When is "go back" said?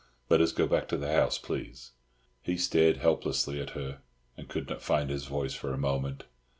0.51-0.87